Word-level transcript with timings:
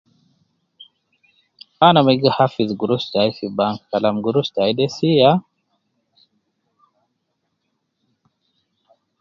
Ana 1.85 1.99
mma 2.03 2.13
gi 2.21 2.29
hafiz 2.37 2.69
gurush 2.79 3.07
tayi 3.13 3.31
fi 3.37 3.45
bank 3.57 3.77
kalam 3.89 4.15
gurush 4.25 4.51
tayi 4.55 4.73
de 4.77 4.85
siya. 4.95 5.31